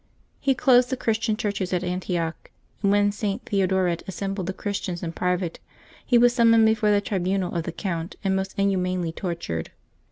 [0.39, 2.49] He closed the Christian churches at Antioch,
[2.81, 3.45] and when St.
[3.45, 5.59] Theodoret assembled the Christians in private,
[6.03, 9.69] he was summoned before the tribunal of the Count and most inhumanly tortured.